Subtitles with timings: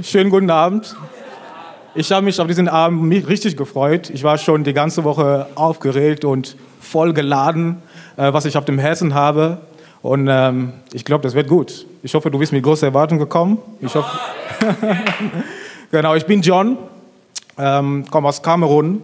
[0.00, 0.96] Schönen guten Abend.
[1.94, 4.08] Ich habe mich auf diesen Abend richtig gefreut.
[4.08, 7.82] Ich war schon die ganze Woche aufgeregt und voll geladen,
[8.16, 9.58] äh, was ich auf dem Herzen habe.
[10.00, 11.84] Und ähm, ich glaube, das wird gut.
[12.02, 13.58] Ich hoffe, du bist mit großer Erwartung gekommen.
[13.82, 14.18] Ich hoffe.
[15.90, 16.78] genau, ich bin John,
[17.58, 19.02] ähm, komme aus Kamerun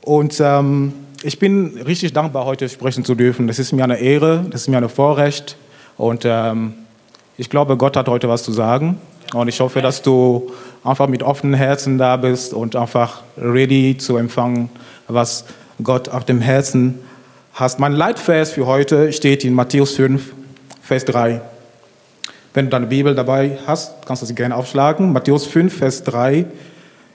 [0.00, 3.46] und ähm, ich bin richtig dankbar, heute sprechen zu dürfen.
[3.46, 5.58] Das ist mir eine Ehre, das ist mir ein Vorrecht
[5.98, 6.72] und ähm,
[7.36, 8.98] ich glaube, Gott hat heute was zu sagen.
[9.34, 10.50] Und ich hoffe, dass du
[10.82, 14.70] einfach mit offenen Herzen da bist und einfach ready zu empfangen,
[15.08, 15.44] was
[15.82, 17.00] Gott auf dem Herzen
[17.52, 17.78] hat.
[17.78, 20.32] Mein Leitvers für heute steht in Matthäus 5,
[20.82, 21.40] Vers 3.
[22.52, 25.12] Wenn du deine Bibel dabei hast, kannst du sie gerne aufschlagen.
[25.12, 26.46] Matthäus 5, Vers 3.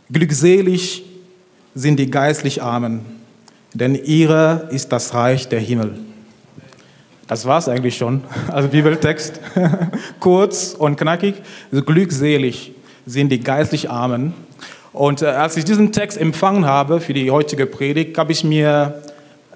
[0.09, 1.03] Glückselig
[1.73, 3.01] sind die geistlich Armen,
[3.73, 5.95] denn ihrer ist das Reich der Himmel.
[7.27, 8.23] Das war es eigentlich schon.
[8.51, 9.39] Also Bibeltext,
[10.19, 11.35] kurz und knackig.
[11.71, 12.71] Glückselig
[13.07, 14.35] sind die geistlich Armen.
[14.93, 19.01] Und äh, als ich diesen Text empfangen habe für die heutige Predigt, habe ich mir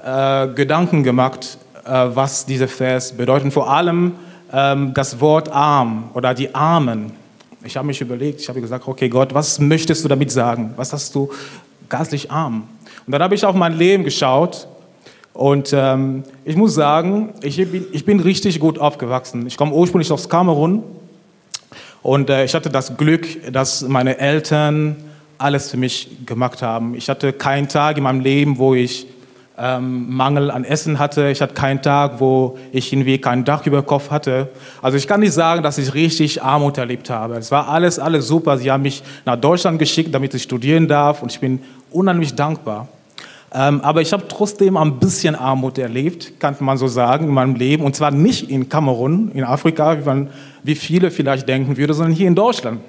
[0.03, 3.53] äh, Gedanken gemacht, äh, was dieser Vers bedeutet.
[3.53, 4.15] Vor allem
[4.51, 7.11] ähm, das Wort arm oder die Armen.
[7.63, 10.73] Ich habe mich überlegt, ich habe gesagt, okay Gott, was möchtest du damit sagen?
[10.75, 11.29] Was hast du
[11.87, 12.67] geistlich arm?
[13.05, 14.67] Und dann habe ich auf mein Leben geschaut
[15.33, 19.47] und ähm, ich muss sagen, ich bin, ich bin richtig gut aufgewachsen.
[19.47, 20.83] Ich komme ursprünglich aus Kamerun
[22.01, 24.97] und äh, ich hatte das Glück, dass meine Eltern
[25.37, 26.95] alles für mich gemacht haben.
[26.95, 29.07] Ich hatte keinen Tag in meinem Leben, wo ich
[29.57, 31.29] ähm, Mangel an Essen hatte.
[31.29, 34.49] Ich hatte keinen Tag, wo ich irgendwie kein Dach über dem Kopf hatte.
[34.81, 37.35] Also ich kann nicht sagen, dass ich richtig Armut erlebt habe.
[37.35, 38.57] Es war alles, alles super.
[38.57, 42.87] Sie haben mich nach Deutschland geschickt, damit ich studieren darf und ich bin unheimlich dankbar.
[43.51, 47.55] Ähm, aber ich habe trotzdem ein bisschen Armut erlebt, kann man so sagen, in meinem
[47.55, 47.83] Leben.
[47.83, 50.29] Und zwar nicht in Kamerun, in Afrika, wie, man,
[50.63, 52.81] wie viele vielleicht denken würden, sondern hier in Deutschland.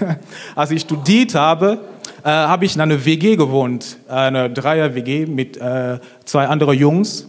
[0.54, 1.80] Als ich studiert habe,
[2.22, 7.26] äh, habe ich in einer WG gewohnt, eine Dreier-WG mit äh, zwei anderen Jungs.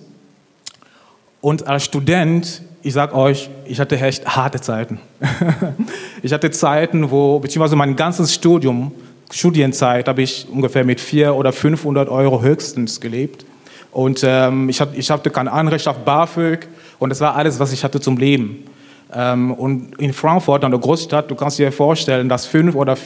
[1.42, 5.00] Und als Student, ich sag euch, ich hatte echt harte Zeiten.
[6.22, 8.92] ich hatte Zeiten, wo, beziehungsweise mein ganzes Studium,
[9.32, 13.46] Studienzeit habe ich ungefähr mit 400 oder 500 Euro höchstens gelebt.
[13.92, 16.68] Und ähm, ich, hatte, ich hatte kein Anrecht auf BAföG
[17.00, 18.66] und das war alles, was ich hatte zum Leben.
[19.14, 22.98] Ähm, und in Frankfurt, einer Großstadt, du kannst dir vorstellen, dass 5 oder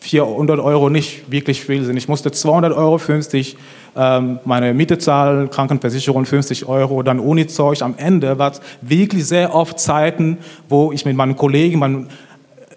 [0.00, 1.96] 400 Euro nicht wirklich viel sind.
[1.96, 3.56] Ich musste 200 Euro 50
[3.96, 7.82] ähm, meine Miete zahlen, Krankenversicherung 50 Euro, dann Uni-Zeug.
[7.82, 12.08] Am Ende war es wirklich sehr oft Zeiten, wo ich mit meinen Kollegen, meinen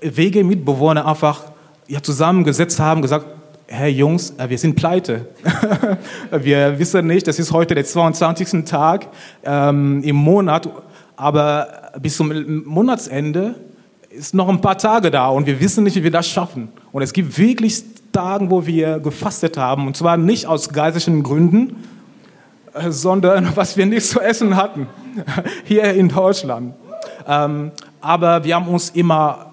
[0.02, 1.51] Wegemitbewohnern einfach
[1.92, 3.26] ja, zusammengesetzt haben, gesagt,
[3.68, 5.28] hey Jungs, äh, wir sind pleite.
[6.32, 8.64] wir wissen nicht, das ist heute der 22.
[8.64, 9.08] Tag
[9.44, 10.70] ähm, im Monat,
[11.18, 13.56] aber bis zum Monatsende
[14.10, 16.70] ist noch ein paar Tage da und wir wissen nicht, wie wir das schaffen.
[16.94, 21.76] Und es gibt wirklich Tage, wo wir gefastet haben, und zwar nicht aus geistlichen Gründen,
[22.74, 24.88] äh, sondern was wir nicht zu essen hatten,
[25.66, 26.74] hier in Deutschland.
[27.28, 29.51] Ähm, aber wir haben uns immer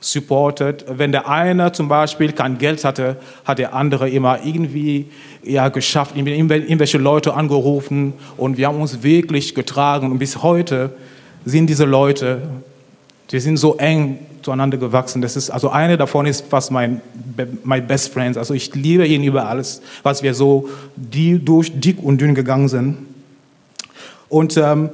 [0.00, 0.84] supported.
[0.88, 5.06] Wenn der eine zum Beispiel kein Geld hatte, hat der andere immer irgendwie
[5.42, 10.90] ja, geschafft, irgendwelche Leute angerufen und wir haben uns wirklich getragen und bis heute
[11.44, 12.42] sind diese Leute,
[13.28, 15.22] wir sind so eng zueinander gewachsen.
[15.22, 17.00] Das ist, also eine davon ist fast mein,
[17.64, 18.38] my best friends.
[18.38, 22.68] Also ich liebe ihn über alles, was wir so die, durch dick und dünn gegangen
[22.68, 22.98] sind.
[24.28, 24.90] Und ähm,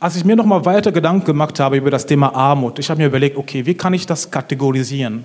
[0.00, 3.00] als ich mir noch mal weiter Gedanken gemacht habe über das Thema Armut, ich habe
[3.00, 5.24] mir überlegt, okay, wie kann ich das kategorisieren?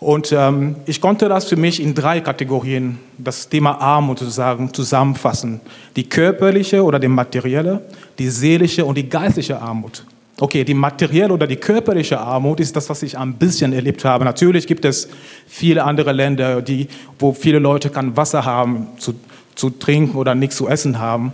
[0.00, 5.60] Und ähm, ich konnte das für mich in drei Kategorien, das Thema Armut sozusagen, zusammenfassen.
[5.94, 7.82] Die körperliche oder die materielle,
[8.18, 10.04] die seelische und die geistliche Armut.
[10.40, 14.24] Okay, die materielle oder die körperliche Armut ist das, was ich ein bisschen erlebt habe.
[14.24, 15.08] Natürlich gibt es
[15.46, 16.88] viele andere Länder, die,
[17.20, 19.14] wo viele Leute kein Wasser haben zu,
[19.54, 21.32] zu trinken oder nichts zu essen haben.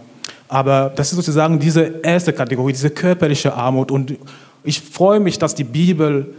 [0.48, 3.90] Aber das ist sozusagen diese erste Kategorie, diese körperliche Armut.
[3.90, 4.16] Und
[4.64, 6.34] ich freue mich, dass die Bibel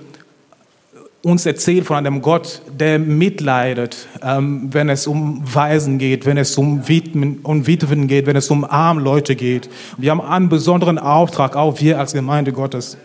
[1.22, 6.58] uns erzählt von einem Gott, der mitleidet, ähm, wenn es um Waisen geht, wenn es
[6.58, 9.70] um Witwen, um Witwen geht, wenn es um arme Leute geht.
[9.98, 12.98] Wir haben einen besonderen Auftrag, auch wir als Gemeinde Gottes.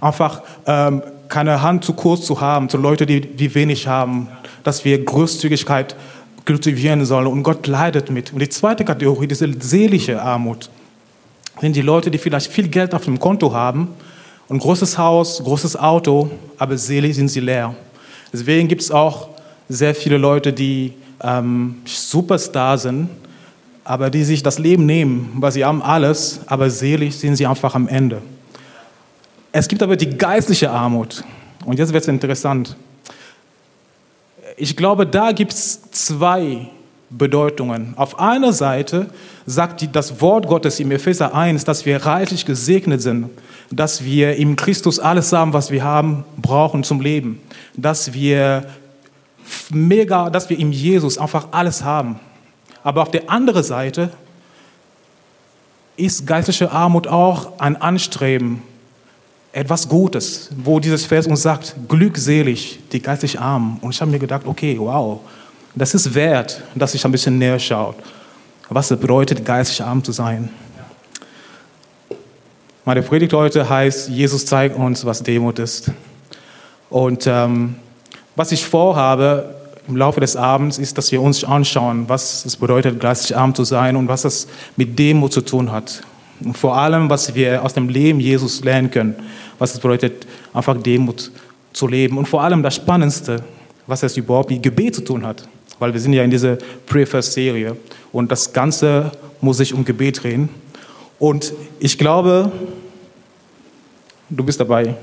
[0.00, 4.28] Einfach ähm, keine Hand zu kurz zu haben zu Leuten, die, die wenig haben,
[4.64, 5.94] dass wir Großzügigkeit
[6.46, 8.32] kultivieren sollen und Gott leidet mit.
[8.32, 10.70] Und die zweite Kategorie, diese seelische Armut,
[11.60, 13.88] sind die Leute, die vielleicht viel Geld auf dem Konto haben,
[14.48, 17.74] ein großes Haus, großes Auto, aber seelisch sind sie leer.
[18.32, 19.28] Deswegen gibt es auch
[19.68, 23.08] sehr viele Leute, die ähm, Superstar sind,
[23.82, 27.74] aber die sich das Leben nehmen, weil sie haben alles, aber seelisch sind sie einfach
[27.74, 28.22] am Ende.
[29.50, 31.24] Es gibt aber die geistliche Armut.
[31.64, 32.76] Und jetzt wird es interessant.
[34.58, 36.68] Ich glaube, da gibt es zwei
[37.10, 37.92] Bedeutungen.
[37.96, 39.10] Auf einer Seite
[39.44, 43.28] sagt das Wort Gottes im Epheser 1, dass wir reichlich gesegnet sind,
[43.70, 47.40] dass wir im Christus alles haben, was wir haben, brauchen zum Leben,
[47.76, 48.66] dass wir
[49.68, 52.18] mega, dass wir im Jesus einfach alles haben.
[52.82, 54.10] Aber auf der anderen Seite
[55.98, 58.62] ist geistliche Armut auch ein Anstreben,
[59.56, 63.78] etwas Gutes, wo dieses Vers uns sagt, glückselig, die geistig Armen.
[63.80, 65.20] Und ich habe mir gedacht, okay, wow,
[65.74, 67.94] das ist wert, dass ich ein bisschen näher schaue,
[68.68, 70.50] was es bedeutet, geistig arm zu sein.
[72.84, 75.90] Meine Predigt heute heißt, Jesus zeigt uns, was Demut ist.
[76.90, 77.76] Und ähm,
[78.36, 79.54] was ich vorhabe
[79.88, 83.64] im Laufe des Abends, ist, dass wir uns anschauen, was es bedeutet, geistig arm zu
[83.64, 86.02] sein und was es mit Demut zu tun hat.
[86.40, 89.14] Und vor allem, was wir aus dem Leben Jesus lernen können,
[89.58, 91.30] was es bedeutet, einfach Demut
[91.72, 92.18] zu leben.
[92.18, 93.42] Und vor allem das Spannendste,
[93.86, 95.48] was es überhaupt mit Gebet zu tun hat.
[95.78, 96.56] Weil wir sind ja in dieser
[96.86, 97.76] Preface-Serie
[98.12, 100.48] und das Ganze muss sich um Gebet drehen.
[101.18, 102.50] Und ich glaube,
[104.30, 104.94] du bist dabei.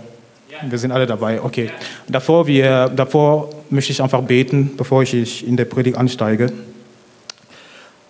[0.70, 1.42] Wir sind alle dabei.
[1.42, 1.72] Okay.
[2.08, 6.52] Davor, wir, davor möchte ich einfach beten, bevor ich in der Predigt ansteige.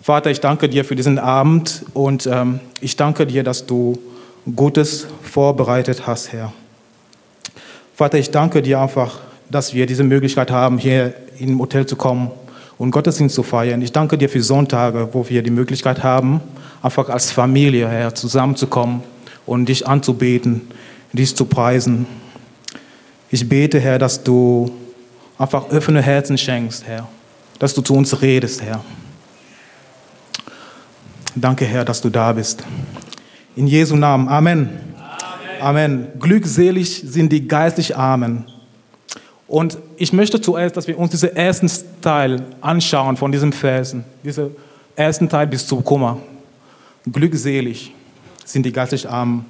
[0.02, 3.98] Vater, ich danke dir für diesen Abend und ähm, ich danke dir, dass du
[4.54, 6.52] Gutes vorbereitet hast, Herr.
[7.94, 9.20] Vater, ich danke dir einfach,
[9.50, 12.30] dass wir diese Möglichkeit haben, hier im Hotel zu kommen
[12.76, 13.80] und Gottesdienst zu feiern.
[13.82, 16.40] Ich danke dir für Sonntage, wo wir die Möglichkeit haben,
[16.82, 19.02] einfach als Familie, Herr, zusammenzukommen
[19.46, 20.62] und dich anzubeten,
[21.12, 22.06] dich zu preisen.
[23.30, 24.70] Ich bete, Herr, dass du
[25.38, 27.08] einfach offene Herzen schenkst, Herr,
[27.58, 28.84] dass du zu uns redest, Herr.
[31.34, 32.62] Danke, Herr, dass du da bist.
[33.56, 34.28] In Jesu Namen.
[34.28, 34.68] Amen.
[35.60, 35.96] Amen.
[35.96, 36.06] Amen.
[36.18, 38.46] Glückselig sind die geistlich Armen.
[39.46, 41.70] Und ich möchte zuerst, dass wir uns diesen ersten
[42.00, 44.04] Teil anschauen von diesem Versen.
[44.24, 44.56] Diesen
[44.96, 46.18] ersten Teil bis zum Kummer.
[47.10, 47.92] Glückselig
[48.44, 49.44] sind die geistlich Armen.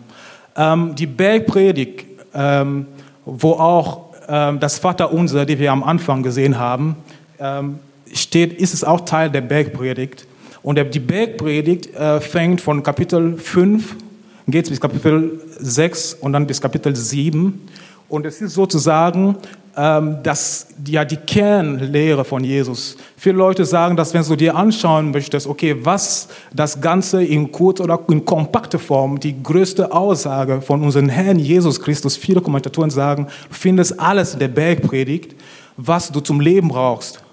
[0.54, 2.04] Ähm, die Bergpredigt,
[2.34, 2.86] ähm,
[3.24, 6.96] wo auch ähm, das Vaterunser, die wir am Anfang gesehen haben,
[7.38, 7.78] ähm,
[8.12, 10.26] steht, ist es auch Teil der Bergpredigt.
[10.64, 13.96] Und die Bergpredigt äh, fängt von Kapitel 5,
[14.48, 17.60] geht bis Kapitel 6 und dann bis Kapitel 7.
[18.08, 19.36] Und es ist sozusagen
[19.76, 22.96] ähm, das, ja, die Kernlehre von Jesus.
[23.14, 27.80] Viele Leute sagen, dass wenn du dir anschauen möchtest, okay, was das Ganze in kurz
[27.80, 33.26] oder in kompakter Form, die größte Aussage von unserem Herrn Jesus Christus, viele Kommentatoren sagen,
[33.50, 35.34] findest alles in der Bergpredigt,
[35.76, 37.23] was du zum Leben brauchst.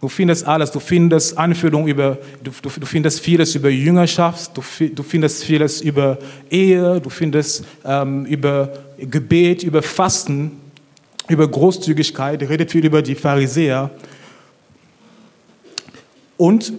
[0.00, 4.62] Du findest alles, du findest Anführung über, du, du, du, findest vieles über Jüngerschaft, du,
[4.86, 6.18] du findest vieles über
[6.48, 10.52] Ehe, du findest ähm, über Gebet, über Fasten,
[11.28, 13.90] über Großzügigkeit, redet viel über die Pharisäer.
[16.36, 16.72] Und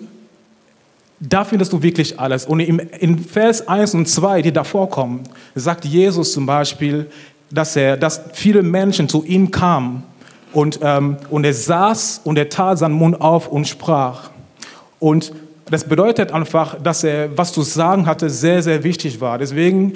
[1.19, 2.45] da findest du wirklich alles.
[2.45, 5.23] Und in Vers 1 und 2, die davor kommen,
[5.55, 7.07] sagt Jesus zum Beispiel,
[7.51, 10.03] dass, er, dass viele Menschen zu ihm kamen
[10.53, 14.31] und, ähm, und er saß und er tat seinen Mund auf und sprach.
[14.99, 15.33] Und
[15.69, 19.37] das bedeutet einfach, dass er, was zu sagen hatte, sehr, sehr wichtig war.
[19.37, 19.93] Deswegen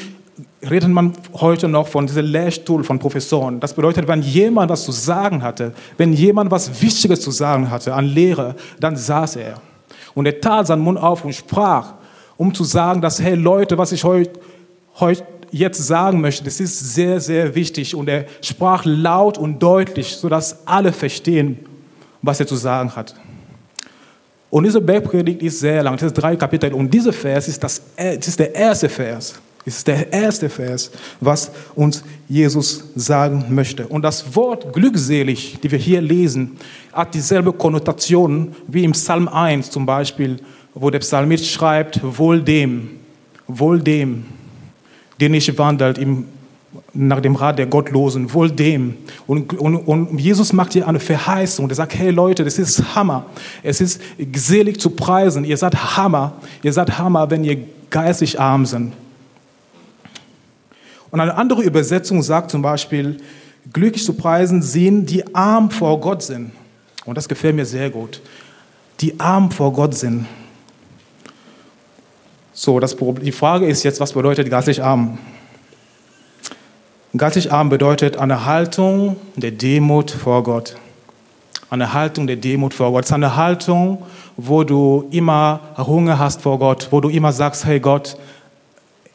[0.69, 3.59] redet man heute noch von diesem Lehrstuhl von Professoren.
[3.59, 7.93] Das bedeutet, wenn jemand was zu sagen hatte, wenn jemand was Wichtiges zu sagen hatte
[7.93, 9.55] an Lehre, dann saß er.
[10.13, 11.93] Und er tat seinen Mund auf und sprach,
[12.38, 14.39] um zu sagen, dass, hey Leute, was ich heute,
[15.00, 17.95] heute jetzt sagen möchte, das ist sehr, sehr wichtig.
[17.95, 21.60] Und er sprach laut und deutlich, sodass alle verstehen,
[22.22, 23.15] was er zu sagen hat.
[24.50, 26.74] Und diese Bergpredigt ist sehr lang, das ist drei Kapitel.
[26.74, 29.36] Und dieser Vers ist, das, das ist der erste Vers.
[29.65, 30.91] Das ist der erste Vers,
[31.22, 33.88] was uns Jesus sagen möchte.
[33.88, 36.57] Und das Wort glückselig, die wir hier lesen,
[36.91, 40.38] hat dieselbe Konnotation wie im Psalm 1 zum Beispiel,
[40.74, 43.00] wo der Psalmist schreibt, wohl dem,
[43.48, 44.25] wohl dem,
[45.24, 46.25] der nicht wandelt im,
[46.94, 48.98] nach dem Rat der Gottlosen, wohl dem.
[49.25, 51.70] Und, und, und Jesus macht hier eine Verheißung.
[51.70, 53.25] Er sagt, hey Leute, das ist Hammer.
[53.63, 54.01] Es ist
[54.36, 55.46] selig zu preisen.
[55.46, 56.34] Ihr seid Hammer.
[56.62, 57.58] Ihr seid Hammer, wenn ihr
[57.89, 58.92] geistig arm seid.
[61.10, 63.22] Und eine andere Übersetzung sagt zum Beispiel,
[63.72, 66.51] glücklich zu preisen sind, die arm vor Gott sind.
[67.06, 68.20] Und das gefällt mir sehr gut.
[69.00, 70.25] Die arm vor Gott sind.
[72.55, 75.17] So, das, die Frage ist jetzt, was bedeutet geistlich arm?
[77.17, 80.75] Geistlich arm bedeutet eine Haltung der Demut vor Gott.
[81.72, 83.05] Eine Haltung der Demut vor Gott.
[83.05, 84.03] Es ist eine Haltung,
[84.38, 88.17] wo du immer Hunger hast vor Gott, wo du immer sagst, hey Gott,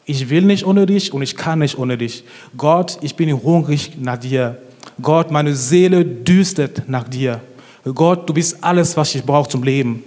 [0.03, 2.25] ich will nicht ohne dich und ich kann nicht ohne dich.
[2.57, 4.57] Gott, ich bin hungrig nach dir.
[5.01, 7.39] Gott, meine Seele düstet nach dir.
[7.85, 10.03] Gott, du bist alles, was ich brauche zum Leben.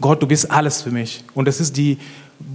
[0.00, 1.24] Gott, du bist alles für mich.
[1.34, 1.98] Und das ist die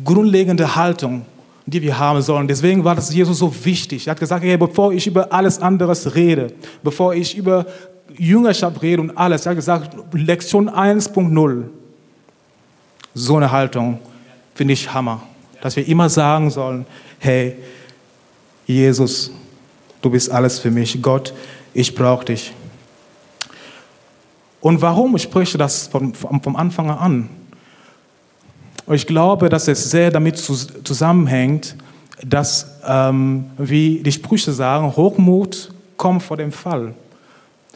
[0.03, 1.25] grundlegende Haltung,
[1.65, 2.47] die wir haben sollen.
[2.47, 4.07] Deswegen war das Jesus so wichtig.
[4.07, 7.65] Er hat gesagt, hey, bevor ich über alles anderes rede, bevor ich über
[8.17, 11.63] Jüngerschaft rede und alles, er hat gesagt, Lektion 1.0,
[13.13, 13.99] so eine Haltung
[14.55, 15.23] finde ich Hammer.
[15.61, 16.85] Dass wir immer sagen sollen,
[17.19, 17.55] hey,
[18.65, 19.31] Jesus,
[20.01, 21.01] du bist alles für mich.
[21.01, 21.33] Gott,
[21.73, 22.53] ich brauche dich.
[24.59, 27.29] Und warum spricht das vom, vom Anfang an?
[28.91, 31.75] Ich glaube, dass es sehr damit zusammenhängt,
[32.25, 36.93] dass, ähm, wie die Sprüche sagen, Hochmut kommt vor dem Fall.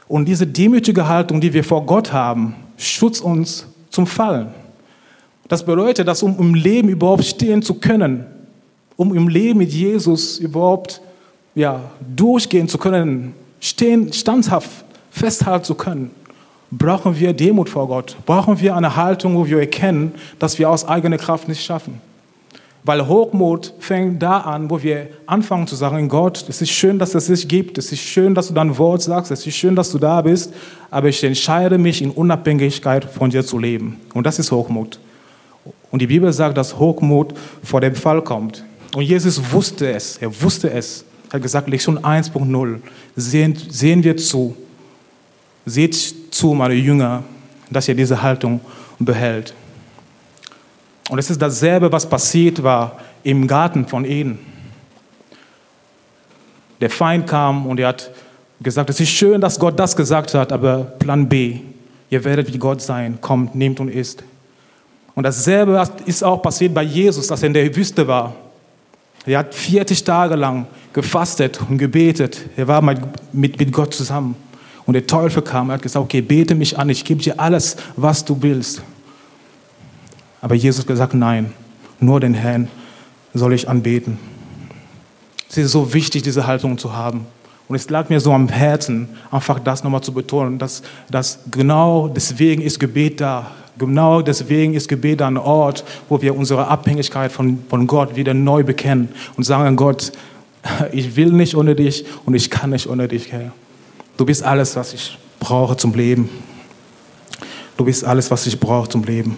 [0.07, 4.49] Und diese demütige Haltung, die wir vor Gott haben, schützt uns zum Fallen.
[5.47, 8.25] Das bedeutet, dass um im Leben überhaupt stehen zu können,
[8.97, 11.01] um im Leben mit Jesus überhaupt
[11.55, 11.81] ja,
[12.15, 14.69] durchgehen zu können, stehen, standhaft
[15.09, 16.11] festhalten zu können,
[16.71, 20.87] brauchen wir Demut vor Gott, brauchen wir eine Haltung, wo wir erkennen, dass wir aus
[20.87, 22.01] eigener Kraft nicht schaffen.
[22.83, 27.15] Weil Hochmut fängt da an, wo wir anfangen zu sagen, Gott, es ist schön, dass
[27.15, 29.91] es dich gibt, es ist schön, dass du dein Wort sagst, es ist schön, dass
[29.91, 30.53] du da bist,
[30.89, 33.99] aber ich entscheide mich in Unabhängigkeit von dir zu leben.
[34.13, 34.99] Und das ist Hochmut.
[35.91, 38.63] Und die Bibel sagt, dass Hochmut vor dem Fall kommt.
[38.95, 41.03] Und Jesus wusste es, er wusste es.
[41.29, 42.79] Er hat gesagt, Lektion 1.0,
[43.17, 44.55] sehen, sehen wir zu,
[45.67, 47.23] seht zu, meine Jünger,
[47.69, 48.61] dass ihr diese Haltung
[48.99, 49.53] behält.
[51.09, 54.39] Und es ist dasselbe, was passiert war im Garten von Eden.
[56.79, 58.11] Der Feind kam und er hat
[58.61, 61.59] gesagt, es ist schön, dass Gott das gesagt hat, aber Plan B,
[62.09, 64.23] ihr werdet wie Gott sein, kommt, nehmt und isst.
[65.15, 68.35] Und dasselbe ist auch passiert bei Jesus, als er in der Wüste war.
[69.25, 72.45] Er hat 40 Tage lang gefastet und gebetet.
[72.55, 72.81] Er war
[73.33, 74.35] mit, Gott zusammen.
[74.87, 77.75] Und der Teufel kam und hat gesagt, okay, bete mich an, ich gebe dir alles,
[77.97, 78.81] was du willst.
[80.41, 81.53] Aber Jesus hat gesagt, nein,
[81.99, 82.69] nur den Herrn
[83.33, 84.17] soll ich anbeten.
[85.49, 87.25] Es ist so wichtig, diese Haltung zu haben.
[87.67, 92.07] Und es lag mir so am Herzen, einfach das nochmal zu betonen, dass, dass genau
[92.07, 93.51] deswegen ist Gebet da.
[93.77, 98.63] Genau deswegen ist Gebet ein Ort, wo wir unsere Abhängigkeit von, von Gott wieder neu
[98.63, 100.13] bekennen und sagen, Gott,
[100.93, 103.51] ich will nicht ohne dich und ich kann nicht ohne dich, Herr.
[104.17, 106.29] Du bist alles, was ich brauche zum Leben.
[107.77, 109.37] Du bist alles, was ich brauche zum Leben.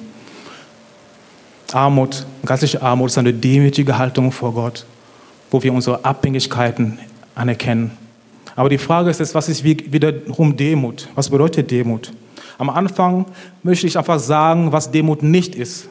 [1.73, 4.85] Armut, geistliche Armut ist eine demütige Haltung vor Gott,
[5.51, 6.97] wo wir unsere Abhängigkeiten
[7.35, 7.91] anerkennen.
[8.55, 11.09] Aber die Frage ist jetzt, was ist wiederum Demut?
[11.13, 12.13] Was bedeutet Demut?
[12.57, 13.25] Am Anfang
[13.61, 15.89] möchte ich einfach sagen, was Demut nicht ist.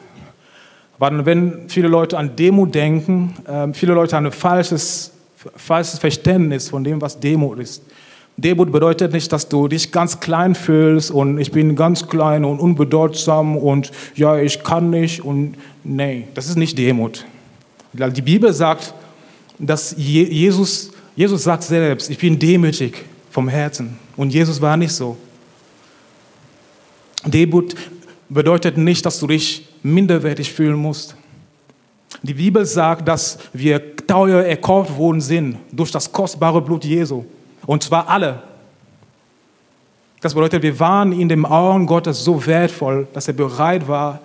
[0.97, 5.13] Weil wenn viele Leute an Demut denken, ähm, viele Leute haben ein falsches,
[5.55, 7.83] falsches Verständnis von dem, was Demut ist.
[8.41, 12.59] Demut bedeutet nicht, dass du dich ganz klein fühlst und ich bin ganz klein und
[12.59, 17.25] unbedeutsam und ja, ich kann nicht und nee, das ist nicht Demut.
[17.93, 18.93] Die Bibel sagt,
[19.57, 25.17] dass Jesus, Jesus sagt selbst, ich bin demütig vom Herzen und Jesus war nicht so.
[27.25, 27.75] Demut
[28.29, 31.15] bedeutet nicht, dass du dich minderwertig fühlen musst.
[32.21, 37.23] Die Bibel sagt, dass wir teuer erkauft worden sind durch das kostbare Blut Jesu.
[37.69, 38.41] Und zwar alle.
[40.21, 44.21] Das bedeutet, wir waren in den Augen Gottes so wertvoll, dass er bereit war,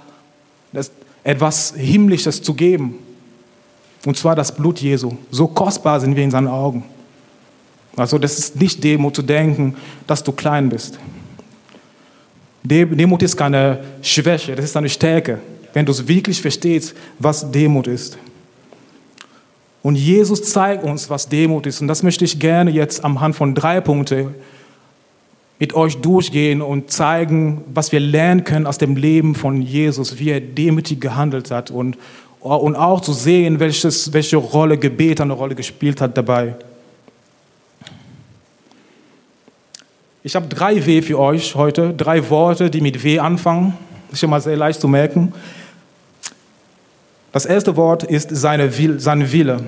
[1.22, 2.94] etwas Himmlisches zu geben.
[4.06, 5.18] Und zwar das Blut Jesu.
[5.30, 6.84] So kostbar sind wir in seinen Augen.
[7.96, 10.98] Also das ist nicht Demut zu denken, dass du klein bist.
[12.62, 15.38] Demut ist keine Schwäche, das ist eine Stärke,
[15.74, 18.16] wenn du es wirklich verstehst, was Demut ist.
[19.84, 21.82] Und Jesus zeigt uns, was Demut ist.
[21.82, 24.34] Und das möchte ich gerne jetzt am Hand von drei Punkten
[25.58, 30.30] mit euch durchgehen und zeigen, was wir lernen können aus dem Leben von Jesus, wie
[30.30, 31.98] er demütig gehandelt hat und,
[32.40, 36.54] und auch zu sehen, welches, welche Rolle Gebet eine Rolle gespielt hat dabei.
[40.22, 43.74] Ich habe drei W für euch heute, drei Worte, die mit W anfangen.
[44.06, 45.34] Das ist schon mal sehr leicht zu merken.
[47.34, 49.64] Das erste Wort ist seine Will, sein Wille.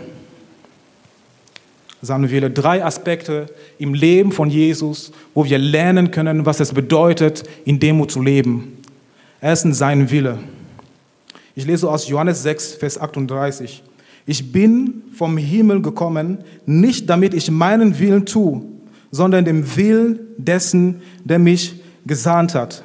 [2.00, 2.48] Sein Wille.
[2.48, 3.46] Drei Aspekte
[3.80, 8.78] im Leben von Jesus, wo wir lernen können, was es bedeutet, in Demut zu leben.
[9.40, 10.38] Erstens sein Wille.
[11.56, 13.82] Ich lese aus Johannes 6, Vers 38.
[14.26, 18.62] Ich bin vom Himmel gekommen, nicht damit ich meinen Willen tue,
[19.10, 22.84] sondern dem Willen dessen, der mich gesandt hat.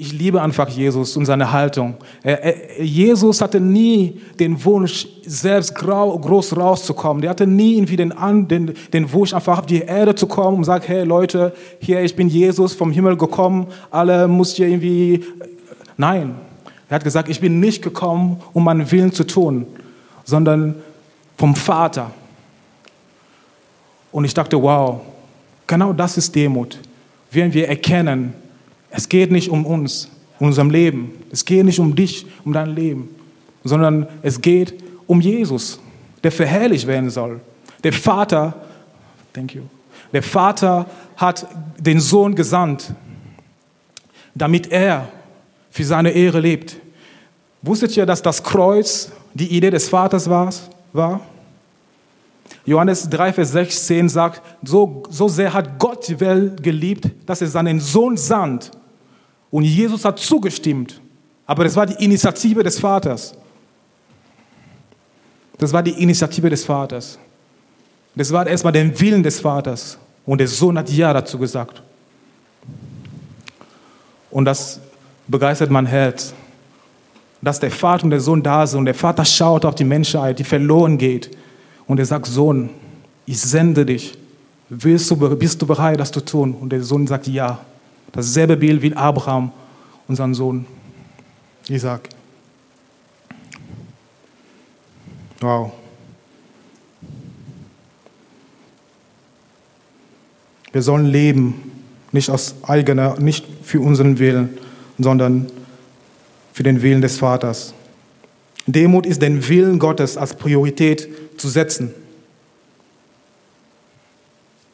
[0.00, 1.96] Ich liebe einfach Jesus und seine Haltung.
[2.78, 7.20] Jesus hatte nie den Wunsch, selbst groß rauszukommen.
[7.20, 8.14] Der hatte nie irgendwie den,
[8.46, 12.14] den, den Wunsch, einfach auf die Erde zu kommen und sagt, hey Leute, hier, ich
[12.14, 15.24] bin Jesus vom Himmel gekommen, alle müsst ihr irgendwie...
[15.96, 16.36] Nein,
[16.88, 19.66] er hat gesagt, ich bin nicht gekommen, um meinen Willen zu tun,
[20.22, 20.76] sondern
[21.36, 22.12] vom Vater.
[24.12, 25.00] Und ich dachte, wow,
[25.66, 26.78] genau das ist Demut.
[27.32, 28.32] Wenn wir erkennen,
[28.90, 31.12] es geht nicht um uns, um unserem Leben.
[31.30, 33.08] Es geht nicht um dich, um dein Leben,
[33.64, 34.74] sondern es geht
[35.06, 35.80] um Jesus,
[36.22, 37.40] der verherrlicht werden soll.
[37.84, 38.54] Der Vater,
[39.32, 39.62] thank you,
[40.12, 41.46] der Vater hat
[41.78, 42.92] den Sohn gesandt,
[44.34, 45.08] damit er
[45.70, 46.76] für seine Ehre lebt.
[47.62, 51.20] Wusstet ihr, dass das Kreuz die Idee des Vaters war?
[52.68, 57.46] Johannes 3, Vers 16 sagt, so, so sehr hat Gott die Welt geliebt, dass er
[57.46, 58.70] seinen Sohn sandt.
[59.50, 61.00] Und Jesus hat zugestimmt.
[61.46, 63.34] Aber das war die Initiative des Vaters.
[65.56, 67.18] Das war die Initiative des Vaters.
[68.14, 69.96] Das war erstmal der Willen des Vaters.
[70.26, 71.82] Und der Sohn hat Ja dazu gesagt.
[74.30, 74.78] Und das
[75.26, 76.34] begeistert mein Herz,
[77.40, 80.38] dass der Vater und der Sohn da sind und der Vater schaut auf die Menschheit,
[80.38, 81.30] die verloren geht.
[81.88, 82.70] Und er sagt, Sohn,
[83.26, 84.16] ich sende dich.
[84.68, 86.54] Willst du, bist du bereit, das zu tun?
[86.54, 87.58] Und der Sohn sagt, ja.
[88.12, 89.50] Dasselbe Bild wie Abraham,
[90.06, 90.66] unseren Sohn
[91.68, 92.08] Isaac.
[95.40, 95.72] Wow.
[100.72, 101.72] Wir sollen leben,
[102.12, 104.58] nicht aus eigener, nicht für unseren Willen,
[104.98, 105.46] sondern
[106.52, 107.72] für den Willen des Vaters.
[108.72, 111.08] Demut ist den Willen Gottes als Priorität
[111.38, 111.94] zu setzen.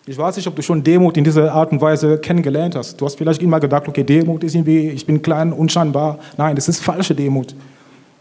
[0.07, 3.01] Ich weiß nicht, ob du schon Demut in dieser Art und Weise kennengelernt hast.
[3.01, 6.19] Du hast vielleicht immer gedacht, okay, Demut ist irgendwie, ich bin klein, unscheinbar.
[6.37, 7.55] Nein, das ist falsche Demut.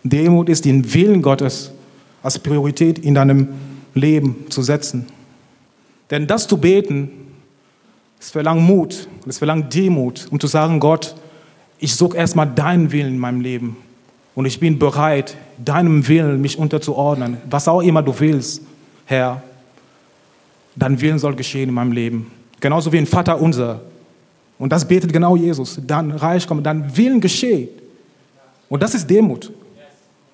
[0.04, 1.72] Demut ist den Willen Gottes
[2.22, 3.50] als Priorität in deinem
[3.96, 5.08] Leben zu setzen.
[6.12, 7.10] Denn das zu beten,
[8.20, 11.16] es verlangt Mut, es verlangt Demut, um zu sagen, Gott,
[11.80, 13.76] ich suche erstmal deinen Willen in meinem Leben.
[14.36, 17.38] Und ich bin bereit, deinem Willen mich unterzuordnen.
[17.50, 18.62] Was auch immer du willst,
[19.06, 19.44] Herr,
[20.76, 22.32] dein Willen soll geschehen in meinem Leben.
[22.60, 23.82] Genauso wie ein Vater unser.
[24.58, 25.80] Und das betet genau Jesus.
[25.86, 27.70] Dein Reich kommt, dein Willen geschieht.
[28.70, 29.52] Und das ist Demut.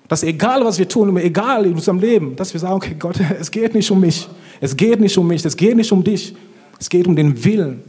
[0.08, 3.50] Dass egal, was wir tun, egal in unserem Leben, dass wir sagen, okay, Gott, es
[3.50, 4.28] geht nicht um mich.
[4.60, 6.34] Es geht nicht um mich, es geht nicht um dich.
[6.78, 7.82] Es geht um den Willen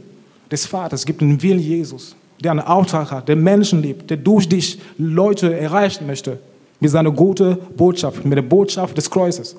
[0.50, 1.00] des Vaters.
[1.00, 4.80] Es gibt den Willen Jesus, der einen Auftrag hat, der Menschen liebt, der durch dich
[4.98, 6.38] Leute erreichen möchte.
[6.80, 9.54] Mit seiner guten Botschaft, mit der Botschaft des Kreuzes.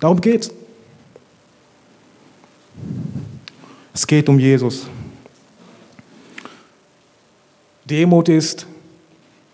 [0.00, 0.50] Darum geht's.
[3.94, 4.86] Es geht um Jesus.
[7.86, 8.66] Demut ist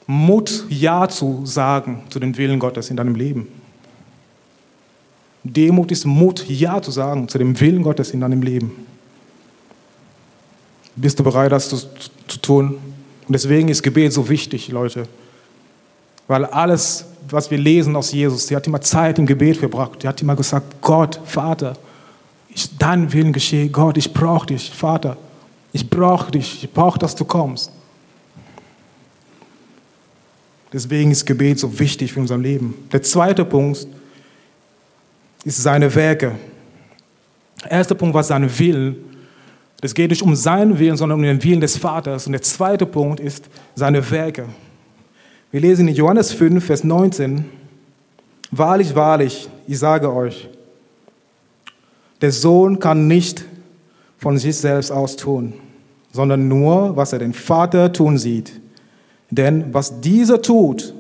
[0.07, 3.47] Mut, Ja zu sagen zu den Willen Gottes in deinem Leben.
[5.45, 8.73] Demut ist Mut, Ja zu sagen zu dem Willen Gottes in deinem Leben.
[10.97, 11.87] Bist du bereit, das zu
[12.44, 12.78] tun?
[13.26, 15.04] Und deswegen ist Gebet so wichtig, Leute.
[16.26, 20.02] Weil alles, was wir lesen aus Jesus, der hat immer Zeit im Gebet verbracht.
[20.02, 21.74] Der hat immer gesagt, Gott, Vater,
[22.48, 23.68] ich, dein Willen geschehe.
[23.68, 25.16] Gott, ich brauche dich, Vater.
[25.72, 26.64] Ich brauche dich.
[26.64, 27.72] Ich brauche, dass du kommst.
[30.72, 32.74] Deswegen ist Gebet so wichtig für unser Leben.
[32.92, 33.87] Der zweite Punkt
[35.44, 36.33] ist seine Werke.
[37.62, 38.96] Der erste Punkt war sein Willen.
[39.85, 42.25] Es geht nicht um seinen Willen, sondern um den Willen des Vaters.
[42.25, 44.47] Und der zweite Punkt ist seine Werke.
[45.51, 47.44] Wir lesen in Johannes 5, Vers 19.
[48.51, 50.49] Wahrlich, wahrlich, ich sage euch,
[52.23, 53.44] der Sohn kann nicht
[54.16, 55.53] von sich selbst aus tun,
[56.12, 58.59] sondern nur, was er den Vater tun sieht.
[59.31, 60.94] Denn was dieser tut,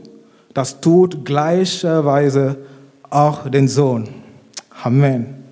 [0.52, 2.58] das tut gleicherweise
[3.08, 4.10] auch den Sohn.
[4.82, 5.42] Amen.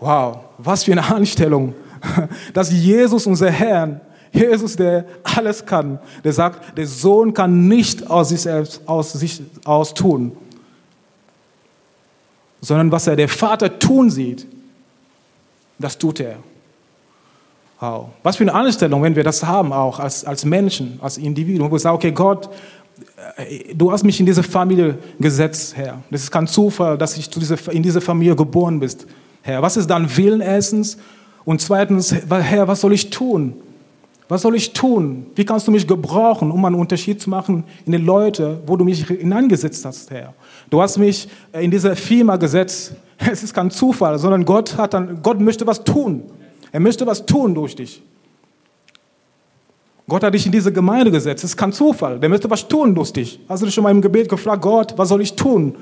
[0.00, 1.74] Wow, was für eine Anstellung,
[2.52, 4.00] dass Jesus, unser Herr,
[4.32, 9.42] Jesus, der alles kann, der sagt, der Sohn kann nicht aus sich selbst aus sich
[9.64, 10.36] aus tun,
[12.60, 14.46] sondern was er der Vater tun sieht,
[15.78, 16.36] das tut er.
[17.80, 18.08] Wow.
[18.24, 21.72] Was für eine Anstellung, wenn wir das haben, auch als, als Menschen, als Individuen, wo
[21.72, 22.48] wir sagen, okay, Gott,
[23.36, 26.02] äh, du hast mich in diese Familie gesetzt, Herr.
[26.10, 27.30] Das ist kein Zufall, dass ich
[27.70, 29.06] in diese Familie geboren bist,
[29.42, 29.62] Herr.
[29.62, 30.98] Was ist dein Willen erstens?
[31.44, 33.54] Und zweitens, Herr, was soll ich tun?
[34.28, 35.26] Was soll ich tun?
[35.34, 38.84] Wie kannst du mich gebrauchen, um einen Unterschied zu machen in den Leuten, wo du
[38.84, 40.34] mich hineingesetzt hast, Herr?
[40.68, 42.94] Du hast mich in diese Firma gesetzt,
[43.30, 46.22] Es ist kein Zufall, sondern Gott, hat dann, Gott möchte was tun.
[46.70, 48.02] Er möchte was tun durch dich.
[50.06, 51.44] Gott hat dich in diese Gemeinde gesetzt.
[51.44, 52.18] Das ist kein Zufall.
[52.18, 53.40] Der möchte was tun durch dich.
[53.48, 55.74] Hast du dich schon mal im Gebet gefragt, Gott, was soll ich tun?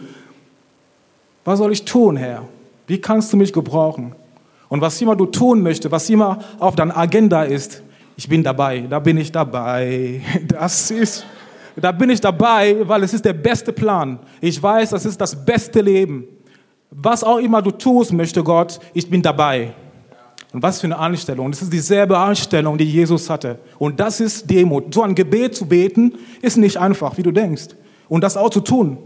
[1.45, 2.43] Was soll ich tun, Herr?
[2.89, 4.15] Wie kannst du mich gebrauchen?
[4.69, 7.83] Und was immer du tun möchtest, was immer auf deiner Agenda ist,
[8.17, 10.21] ich bin dabei, da bin ich dabei.
[10.49, 11.25] Das ist,
[11.77, 14.19] da bin ich dabei, weil es ist der beste Plan.
[14.41, 16.25] Ich weiß, das ist das beste Leben.
[16.91, 19.75] Was auch immer du tust, möchte Gott, ich bin dabei.
[20.53, 21.51] Und was für eine Einstellung.
[21.51, 23.59] Das ist dieselbe Einstellung, die Jesus hatte.
[23.79, 24.95] Und das ist Demut.
[24.95, 27.69] So ein Gebet zu beten, ist nicht einfach, wie du denkst.
[28.09, 28.97] Und das auch zu tun.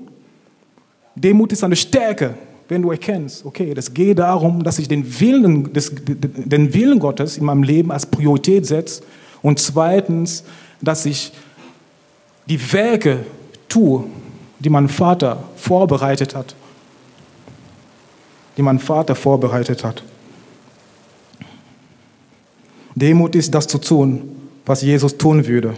[1.17, 2.35] Demut ist eine Stärke,
[2.71, 7.37] wenn du erkennst, okay, das geht darum, dass ich den Willen, des, den Willen Gottes
[7.37, 9.03] in meinem Leben als Priorität setze.
[9.43, 10.45] Und zweitens,
[10.81, 11.33] dass ich
[12.47, 13.25] die Werke
[13.69, 14.05] tue,
[14.61, 16.55] die mein Vater vorbereitet hat.
[18.57, 20.05] Die mein Vater vorbereitet hat.
[22.95, 24.23] Demut ist das zu tun,
[24.65, 25.75] was Jesus tun würde.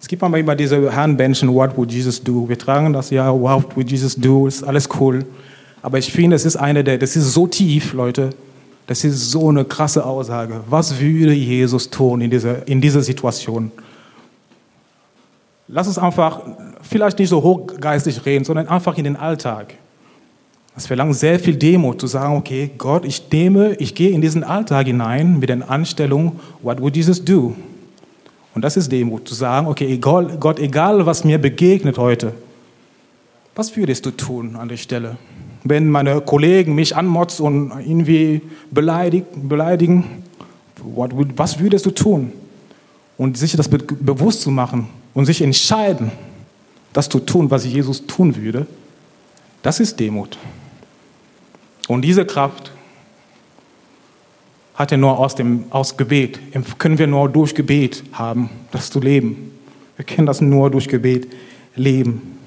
[0.00, 2.48] Es gibt immer diese Handbändchen, what would Jesus do?
[2.48, 4.46] Wir tragen das ja, what would Jesus do?
[4.46, 5.24] Ist alles cool.
[5.82, 8.30] Aber ich finde, es ist eine der, das ist so tief, Leute.
[8.86, 10.60] Das ist so eine krasse Aussage.
[10.68, 13.70] Was würde Jesus tun in dieser, in dieser Situation?
[15.68, 16.40] Lass uns einfach
[16.82, 19.74] vielleicht nicht so hochgeistig reden, sondern einfach in den Alltag.
[20.76, 24.42] Es verlangt sehr viel Demut zu sagen, okay, Gott, ich nehme, ich gehe in diesen
[24.42, 27.54] Alltag hinein mit der Anstellung, what would Jesus do?
[28.54, 32.32] Und das ist Demut, zu sagen, okay, egal, Gott, egal was mir begegnet heute,
[33.54, 35.16] was würdest du tun an der Stelle?
[35.64, 40.04] Wenn meine Kollegen mich anmotzen und irgendwie beleidigen,
[41.36, 42.32] was würdest du tun?
[43.16, 46.10] Und sich das bewusst zu machen und sich entscheiden,
[46.92, 48.66] das zu tun, was Jesus tun würde,
[49.62, 50.36] das ist Demut.
[51.88, 52.72] Und diese Kraft
[54.74, 56.40] hat er nur aus dem aus Gebet,
[56.78, 59.52] können wir nur durch Gebet haben, das zu leben.
[59.96, 61.28] Wir können das nur durch Gebet
[61.76, 62.38] leben.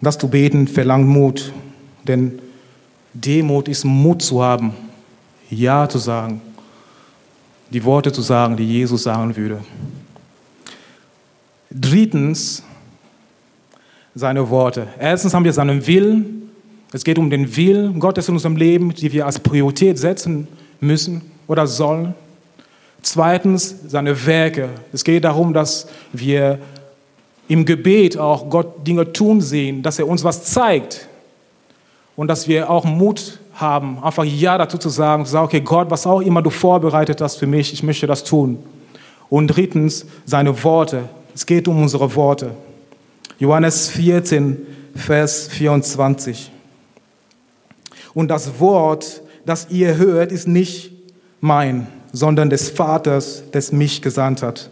[0.00, 1.52] Das zu beten verlangt Mut,
[2.06, 2.38] denn
[3.14, 4.74] Demut ist Mut zu haben,
[5.50, 6.40] Ja zu sagen,
[7.70, 9.60] die Worte zu sagen, die Jesus sagen würde.
[11.70, 12.62] Drittens,
[14.14, 14.88] seine Worte.
[14.98, 16.50] Erstens haben wir seinen Willen,
[16.92, 20.48] es geht um den Willen Gottes in unserem Leben, die wir als Priorität setzen
[20.80, 22.14] müssen oder sollen.
[23.02, 24.70] Zweitens seine Werke.
[24.92, 26.58] Es geht darum, dass wir
[27.48, 31.08] im Gebet auch Gott Dinge tun sehen, dass er uns was zeigt
[32.14, 35.90] und dass wir auch Mut haben, einfach Ja dazu zu sagen, zu sagen, okay, Gott,
[35.90, 38.58] was auch immer du vorbereitet hast für mich, ich möchte das tun.
[39.28, 41.08] Und drittens seine Worte.
[41.34, 42.52] Es geht um unsere Worte.
[43.38, 46.50] Johannes 14, Vers 24.
[48.14, 50.92] Und das Wort, das ihr hört, ist nicht
[51.40, 54.70] mein, sondern des Vaters, des mich gesandt hat.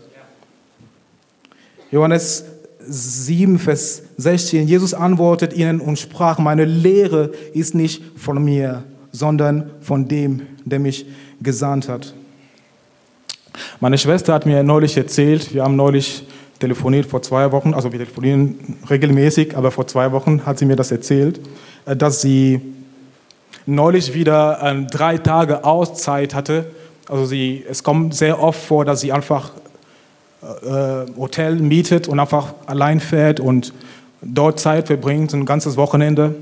[1.90, 2.44] Johannes
[2.88, 4.66] 7, Vers 16.
[4.66, 10.78] Jesus antwortet ihnen und sprach, meine Lehre ist nicht von mir, sondern von dem, der
[10.78, 11.06] mich
[11.40, 12.14] gesandt hat.
[13.80, 16.24] Meine Schwester hat mir neulich erzählt, wir haben neulich
[16.58, 20.76] telefoniert vor zwei Wochen, also wir telefonieren regelmäßig, aber vor zwei Wochen hat sie mir
[20.76, 21.40] das erzählt,
[21.84, 22.60] dass sie
[23.66, 26.66] neulich wieder ähm, drei Tage Auszeit hatte.
[27.08, 29.52] Also sie, es kommt sehr oft vor, dass sie einfach
[30.42, 33.72] äh, Hotel mietet und einfach allein fährt und
[34.22, 36.34] dort Zeit verbringt, ein ganzes Wochenende.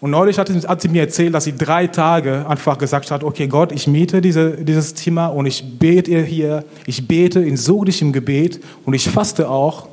[0.00, 0.48] Und neulich hat,
[0.80, 4.52] sie mir erzählt, dass sie drei Tage einfach gesagt hat, okay Gott, ich miete diese,
[4.52, 9.88] dieses Zimmer und ich bete hier, ich bete in soglichem Gebet und ich faste auch.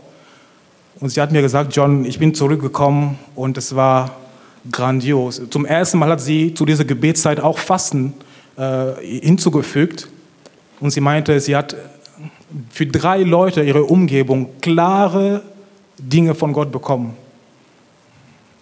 [1.00, 4.12] Und sie hat mir gesagt, John, ich bin zurückgekommen und es war
[4.72, 5.42] grandios.
[5.50, 8.14] Zum ersten Mal hat sie zu dieser Gebetszeit auch Fasten
[8.58, 10.08] äh, hinzugefügt.
[10.80, 11.76] Und sie meinte, sie hat
[12.70, 15.42] für drei Leute ihre Umgebung klare
[15.98, 17.14] Dinge von Gott bekommen.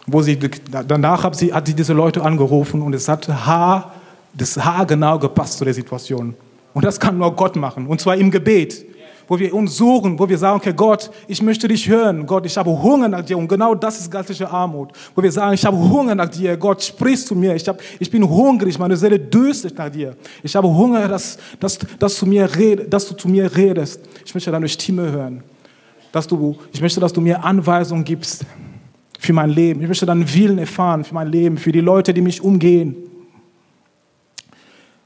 [0.06, 3.94] Wo sie, danach hat sie, hat sie diese Leute angerufen und es hat Haar,
[4.34, 6.36] das Haar genau gepasst zu der Situation.
[6.74, 8.86] Und das kann nur Gott machen, und zwar im Gebet
[9.28, 12.26] wo wir uns suchen, wo wir sagen, okay, Gott, ich möchte dich hören.
[12.26, 13.38] Gott, ich habe Hunger nach dir.
[13.38, 14.92] Und genau das ist geistliche Armut.
[15.16, 16.58] Wo wir sagen, ich habe Hunger nach dir.
[16.58, 17.56] Gott, sprich zu mir.
[17.56, 18.78] Ich, hab, ich bin hungrig.
[18.78, 20.16] Meine Seele dürstet nach dir.
[20.42, 24.02] Ich habe Hunger, dass, dass, dass, du mir red, dass du zu mir redest.
[24.26, 25.44] Ich möchte deine Stimme hören.
[26.12, 28.46] Dass du, ich möchte, dass du mir Anweisungen gibst
[29.20, 29.82] für mein Leben.
[29.82, 32.96] Ich möchte deinen Willen erfahren für mein Leben, für die Leute, die mich umgehen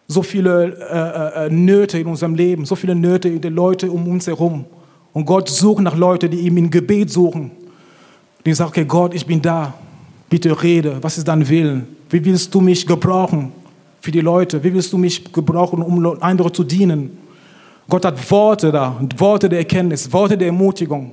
[0.08, 4.08] so viele äh, äh, Nöte in unserem Leben, so viele Nöte in den Leuten um
[4.08, 4.66] uns herum.
[5.14, 7.52] Und Gott sucht nach Leuten, die ihm in Gebet suchen.
[8.46, 9.74] Die sagen, okay, Gott, ich bin da.
[10.30, 10.98] Bitte rede.
[11.02, 11.88] Was ist dein Willen?
[12.10, 13.52] Wie willst du mich gebrauchen
[14.00, 14.64] für die Leute?
[14.64, 17.18] Wie willst du mich gebrauchen, um andere zu dienen?
[17.90, 21.12] Gott hat Worte da, Worte der Erkenntnis, Worte der Ermutigung,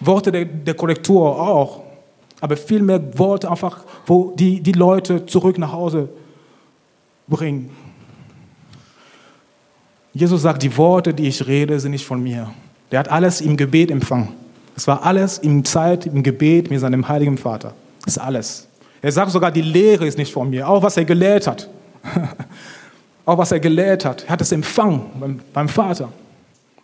[0.00, 1.82] Worte der, der Korrektur auch.
[2.40, 6.08] Aber vielmehr Worte einfach, wo die, die Leute zurück nach Hause
[7.26, 7.70] bringen.
[10.18, 12.50] Jesus sagt, die Worte, die ich rede, sind nicht von mir.
[12.90, 14.30] Der hat alles im Gebet empfangen.
[14.74, 17.72] Es war alles in Zeit, im Gebet mit seinem heiligen Vater.
[18.04, 18.66] Das ist alles.
[19.00, 21.68] Er sagt sogar, die Lehre ist nicht von mir, auch was er gelehrt hat.
[23.26, 24.24] auch was er gelehrt hat.
[24.24, 26.12] Er hat es empfangen beim, beim Vater.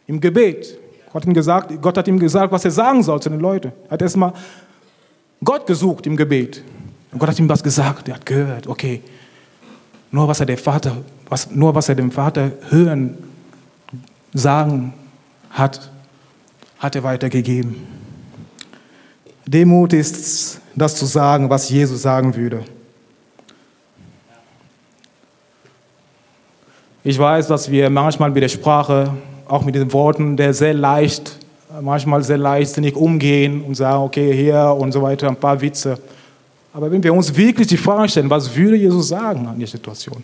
[0.07, 0.79] Im Gebet.
[1.13, 3.73] Gott hat, ihm gesagt, Gott hat ihm gesagt, was er sagen soll zu den Leuten.
[3.87, 4.33] Er hat erstmal
[5.43, 6.63] Gott gesucht im Gebet.
[7.11, 8.07] Und Gott hat ihm was gesagt.
[8.07, 9.03] Er hat gehört, okay.
[10.15, 10.99] Nur was er der Vater,
[11.29, 13.19] was, nur was er dem Vater hören,
[14.33, 14.95] sagen
[15.51, 15.91] hat,
[16.79, 17.85] hat er weitergegeben.
[19.45, 22.63] Demut ist das zu sagen, was Jesus sagen würde.
[27.03, 29.13] Ich weiß, dass wir manchmal mit der Sprache,
[29.49, 31.41] auch mit den Worten, der sehr leicht,
[31.81, 35.99] manchmal sehr leichtsinnig umgehen und sagen, okay, hier und so weiter, ein paar Witze.
[36.75, 40.23] Aber wenn wir uns wirklich die Frage stellen, was würde Jesus sagen an der Situation?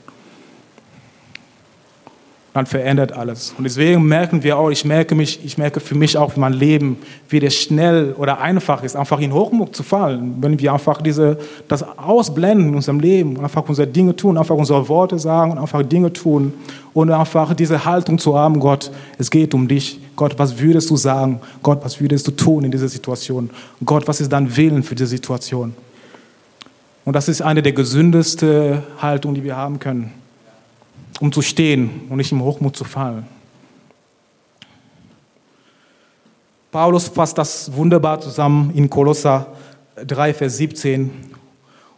[2.52, 3.54] dann verändert alles.
[3.56, 6.96] Und deswegen merken wir auch, ich merke mich, ich merke für mich auch mein Leben,
[7.28, 11.38] wie das schnell oder einfach ist, einfach in Hochmut zu fallen, wenn wir einfach diese,
[11.68, 15.58] das ausblenden in unserem Leben und einfach unsere Dinge tun, einfach unsere Worte sagen und
[15.58, 16.52] einfach Dinge tun
[16.92, 20.00] und einfach diese Haltung zu haben, Gott, es geht um dich.
[20.16, 21.40] Gott, was würdest du sagen?
[21.62, 23.48] Gott, was würdest du tun in dieser Situation?
[23.84, 25.72] Gott, was ist dein Willen für diese Situation?
[27.04, 30.12] Und das ist eine der gesündesten Haltungen, die wir haben können
[31.20, 33.26] um zu stehen und nicht im Hochmut zu fallen.
[36.72, 39.46] Paulus fasst das wunderbar zusammen in Kolosser
[40.06, 41.10] 3, Vers 17.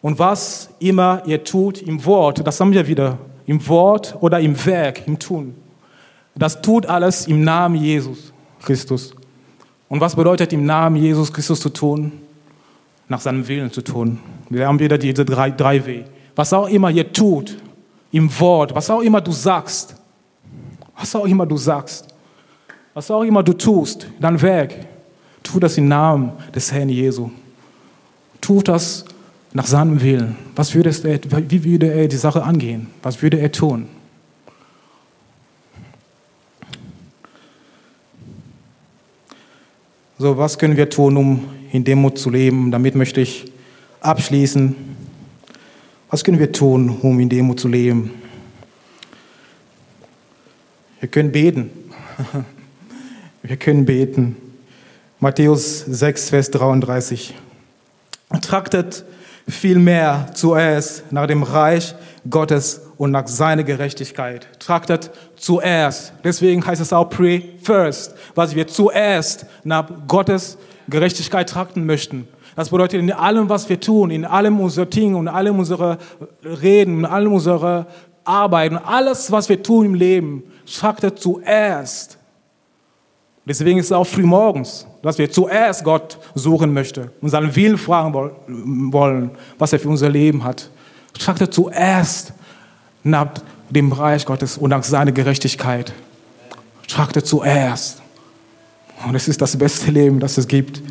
[0.00, 4.66] Und was immer ihr tut im Wort, das haben wir wieder, im Wort oder im
[4.66, 5.54] Werk, im Tun,
[6.34, 9.14] das tut alles im Namen Jesus Christus.
[9.88, 12.12] Und was bedeutet im Namen Jesus Christus zu tun?
[13.12, 14.20] Nach seinem Willen zu tun.
[14.48, 16.04] Wir haben wieder diese drei, drei W.
[16.34, 17.58] Was auch immer ihr tut,
[18.10, 19.94] im Wort, was auch immer du sagst,
[20.98, 22.08] was auch immer du sagst,
[22.94, 24.74] was auch immer du tust, dein Werk,
[25.42, 27.28] tu das im Namen des Herrn Jesu.
[28.40, 29.04] Tu das
[29.52, 30.34] nach seinem Willen.
[30.56, 32.86] Was würde er, wie würde er die Sache angehen?
[33.02, 33.88] Was würde er tun?
[40.18, 42.70] So, was können wir tun, um in Demut zu leben?
[42.70, 43.50] Damit möchte ich
[44.00, 44.76] abschließen.
[46.10, 48.10] Was können wir tun, um in Demut zu leben?
[51.00, 51.70] Wir können beten.
[53.44, 54.36] Wir können beten.
[55.18, 57.34] Matthäus 6, Vers 33.
[58.40, 59.04] Trachtet
[59.48, 61.96] vielmehr zuerst nach dem Reich
[62.30, 64.46] Gottes und nach seiner Gerechtigkeit.
[64.60, 66.12] Trachtet zuerst.
[66.22, 72.28] Deswegen heißt es auch pray first, was wir zuerst nach Gottes Gerechtigkeit trachten möchten.
[72.56, 75.98] Das bedeutet, in allem, was wir tun, in allem unser Ding und allem unsere
[76.44, 77.86] Reden, in allem unsere
[78.24, 82.18] Arbeit und alles, was wir tun im Leben, trachtet zuerst.
[83.44, 87.78] Deswegen ist es auch früh morgens, dass wir zuerst Gott suchen möchten und seinen Willen
[87.78, 88.12] fragen
[88.92, 90.70] wollen, was er für unser Leben hat.
[91.18, 92.32] Trachtet zuerst
[93.02, 93.30] nach
[93.68, 95.92] dem Reich Gottes und nach seiner Gerechtigkeit.
[96.86, 98.01] Trachtet zuerst.
[99.06, 100.82] Und es ist das beste Leben, das es gibt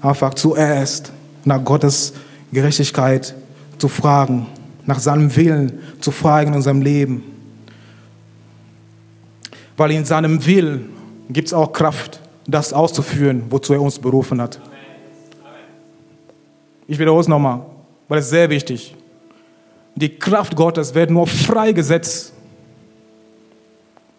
[0.00, 1.12] einfach zuerst
[1.44, 2.12] nach Gottes
[2.52, 3.34] Gerechtigkeit
[3.78, 4.46] zu fragen,
[4.84, 7.22] nach seinem Willen zu fragen in unserem Leben.
[9.76, 10.90] Weil in seinem Willen
[11.30, 14.60] gibt es auch Kraft, das auszuführen, wozu er uns berufen hat.
[16.86, 17.62] Ich wiederhole es nochmal,
[18.08, 18.94] weil es sehr wichtig
[19.94, 22.32] Die Kraft Gottes wird nur freigesetzt,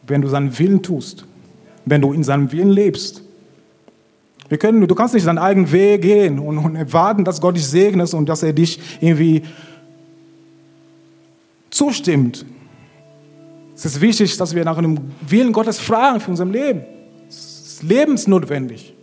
[0.06, 1.26] wenn du seinen Willen tust,
[1.86, 3.23] wenn du in seinem Willen lebst.
[4.54, 7.66] Wir können, du kannst nicht deinen eigenen Weg gehen und, und erwarten, dass Gott dich
[7.66, 9.42] segnet und dass er dich irgendwie
[11.72, 12.46] zustimmt.
[13.76, 16.84] Es ist wichtig, dass wir nach dem Willen Gottes fragen für unser Leben.
[17.28, 18.94] Es ist lebensnotwendig.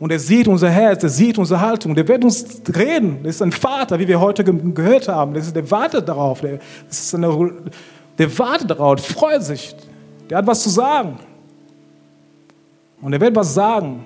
[0.00, 3.20] Und er sieht unser Herz, er sieht unsere Haltung, der wird uns reden.
[3.22, 5.32] Das ist ein Vater, wie wir heute gehört haben.
[5.32, 6.40] Der wartet darauf.
[6.40, 6.58] Der,
[6.90, 7.52] ist eine,
[8.18, 9.76] der wartet darauf, freut sich.
[10.28, 11.20] Der hat was zu sagen.
[13.04, 14.02] Und er wird was sagen.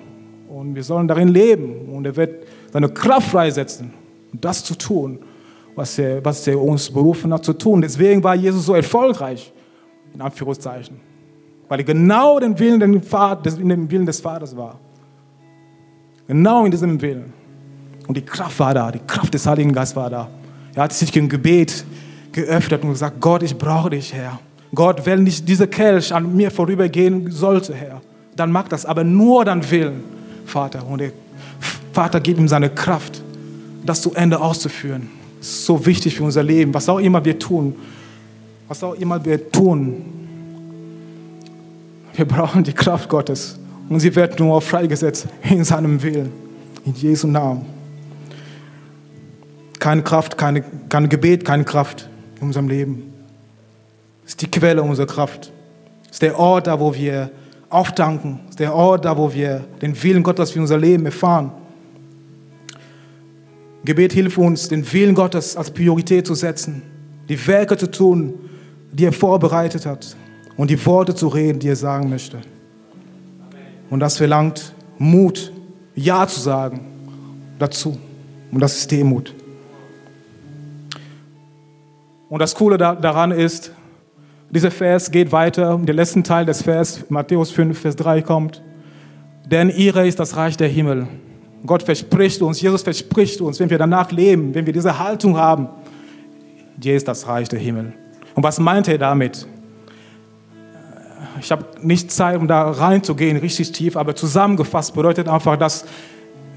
[0.49, 1.87] Und wir sollen darin leben.
[1.93, 3.93] Und er wird seine Kraft freisetzen,
[4.33, 5.19] um das zu tun,
[5.73, 7.81] was er, was er uns berufen hat zu tun.
[7.81, 9.53] Deswegen war Jesus so erfolgreich,
[10.13, 10.99] in Anführungszeichen.
[11.69, 14.77] Weil er genau den Willen, den Vater, in dem Willen des Vaters war.
[16.27, 17.31] Genau in diesem Willen.
[18.05, 20.29] Und die Kraft war da, die Kraft des Heiligen Geistes war da.
[20.75, 21.85] Er hat sich im Gebet
[22.33, 24.39] geöffnet und gesagt, Gott, ich brauche dich, Herr.
[24.75, 28.01] Gott, wenn nicht dieser Kelch an mir vorübergehen sollte, Herr,
[28.39, 30.03] dann mach das, aber nur dein Willen,
[30.45, 30.85] Vater.
[30.87, 31.11] Und der
[31.93, 33.21] Vater, gib ihm seine Kraft,
[33.85, 35.09] das zu Ende auszuführen.
[35.39, 37.75] Das ist so wichtig für unser Leben, was auch immer wir tun.
[38.67, 40.05] Was auch immer wir tun.
[42.13, 43.57] Wir brauchen die Kraft Gottes.
[43.89, 46.31] Und sie wird nur freigesetzt in seinem Willen.
[46.85, 47.65] In Jesu Namen.
[49.79, 52.07] Keine Kraft, keine, kein Gebet, keine Kraft
[52.39, 53.13] in unserem Leben.
[54.23, 55.51] Das ist die Quelle unserer Kraft.
[56.03, 57.31] Das ist der Ort, da wo wir
[57.69, 58.39] auftanken.
[58.45, 61.51] Das ist der Ort, da wo wir den Willen Gottes für unser Leben erfahren.
[63.85, 66.81] Gebet hilft uns, den Willen Gottes als Priorität zu setzen,
[67.29, 68.33] die Werke zu tun,
[68.91, 70.15] die er vorbereitet hat
[70.57, 72.39] und die Worte zu reden, die er sagen möchte.
[73.89, 75.51] Und das verlangt Mut,
[75.95, 76.81] Ja zu sagen
[77.57, 77.97] dazu.
[78.51, 79.33] Und das ist Demut.
[82.29, 83.71] Und das Coole daran ist,
[84.51, 88.63] dieser Vers geht weiter, der letzte Teil des Vers, Matthäus 5, Vers 3 kommt.
[89.45, 91.07] Denn ihre ist das Reich der Himmel.
[91.65, 95.67] Gott verspricht uns, Jesus verspricht uns, wenn wir danach leben, wenn wir diese Haltung haben,
[96.77, 97.93] dir ist das Reich der Himmel.
[98.35, 99.45] Und was meint er damit?
[101.41, 105.85] Ich habe nicht Zeit, um da reinzugehen, richtig tief, aber zusammengefasst bedeutet einfach, dass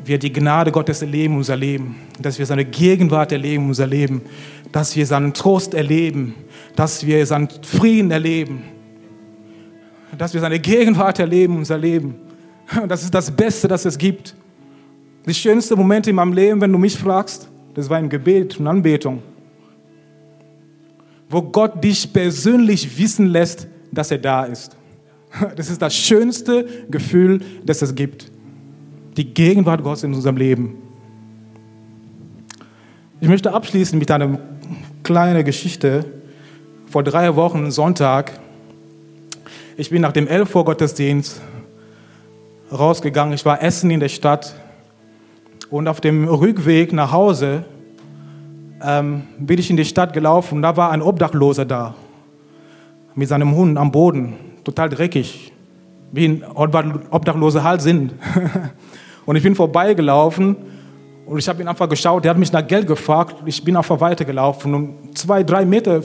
[0.04, 4.22] wir die Gnade Gottes erleben, unser Leben, dass wir seine Gegenwart erleben, unser Leben,
[4.72, 6.34] dass wir seinen Trost erleben,
[6.76, 8.62] dass wir seinen Frieden erleben,
[10.16, 12.14] dass wir seine Gegenwart erleben, unser Leben.
[12.88, 14.34] Das ist das Beste, das es gibt.
[15.26, 18.66] Die schönsten Momente in meinem Leben, wenn du mich fragst, das war im Gebet und
[18.66, 19.22] Anbetung,
[21.28, 24.76] wo Gott dich persönlich wissen lässt, dass er da ist.
[25.56, 28.32] Das ist das schönste Gefühl, das es gibt.
[29.16, 30.77] Die Gegenwart Gottes in unserem Leben.
[33.20, 34.38] Ich möchte abschließen mit einer
[35.03, 36.07] kleinen Geschichte.
[36.87, 38.33] Vor drei Wochen, Sonntag,
[39.77, 41.40] ich bin nach dem 11 Uhr Gottesdienst
[42.70, 43.35] rausgegangen.
[43.35, 44.55] Ich war essen in der Stadt
[45.70, 47.64] und auf dem Rückweg nach Hause
[48.83, 51.94] ähm, bin ich in die Stadt gelaufen und da war ein Obdachloser da
[53.14, 55.53] mit seinem Hund am Boden, total dreckig,
[56.12, 58.14] wie ein Obdachlose halt sind.
[59.26, 60.56] und ich bin vorbeigelaufen
[61.26, 64.00] und ich habe ihn einfach geschaut, der hat mich nach Geld gefragt, ich bin einfach
[64.00, 66.02] weitergelaufen und zwei, drei Meter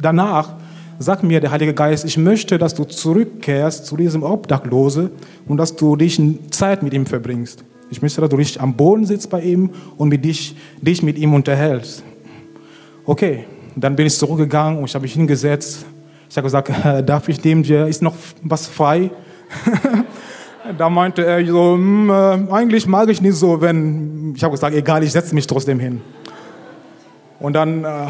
[0.00, 0.54] danach
[0.98, 5.10] sagt mir der Heilige Geist, ich möchte, dass du zurückkehrst zu diesem Obdachlose
[5.48, 6.20] und dass du dich
[6.50, 7.64] Zeit mit ihm verbringst.
[7.90, 11.18] Ich möchte, dass du dich am Boden sitzt bei ihm und mit dich, dich mit
[11.18, 12.04] ihm unterhältst.
[13.04, 15.86] Okay, dann bin ich zurückgegangen und ich habe mich hingesetzt.
[16.28, 16.70] Ich habe gesagt,
[17.08, 19.10] darf ich neben dir, ist noch was frei?
[20.76, 24.74] da meinte er so, hm, äh, eigentlich mag ich nicht so, wenn, ich habe gesagt,
[24.74, 26.00] egal, ich setze mich trotzdem hin.
[27.40, 28.06] Und dann äh,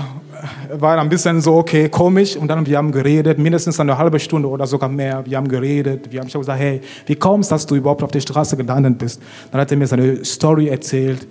[0.72, 2.36] war ein bisschen so, okay, komisch.
[2.36, 5.24] Und dann wir haben geredet, mindestens eine halbe Stunde oder sogar mehr.
[5.24, 6.10] Wir haben geredet.
[6.10, 9.22] Wir haben gesagt, hey, wie kommst, dass du überhaupt auf der Straße gelandet bist?
[9.52, 11.28] Dann hat er mir seine Story erzählt